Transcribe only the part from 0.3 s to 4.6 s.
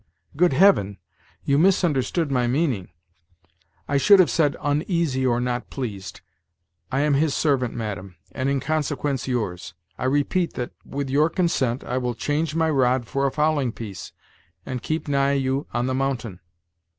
"Good Heaven! you misunderstood my meaning; I should have said